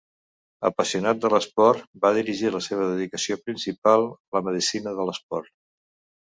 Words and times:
Apassionat 0.69 1.19
de 1.25 1.29
l'esport, 1.33 1.83
va 2.05 2.11
dirigir 2.15 2.53
la 2.55 2.61
seva 2.69 2.87
dedicació 2.93 3.37
principal 3.43 4.07
a 4.09 4.37
la 4.39 4.43
Medicina 4.49 4.95
de 5.03 5.07
l’Esport. 5.11 5.55